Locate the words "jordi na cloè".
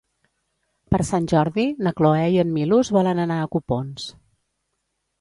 1.33-2.25